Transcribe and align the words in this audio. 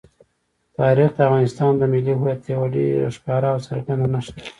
تاریخ 0.79 1.09
د 1.15 1.19
افغانستان 1.27 1.71
د 1.77 1.83
ملي 1.93 2.13
هویت 2.19 2.41
یوه 2.53 2.67
ډېره 2.75 3.09
ښکاره 3.15 3.47
او 3.53 3.59
څرګنده 3.67 4.07
نښه 4.13 4.31
ده. 4.41 4.47